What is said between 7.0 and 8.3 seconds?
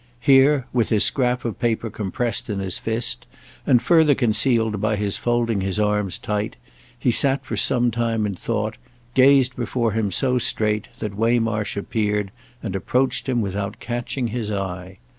sat for some time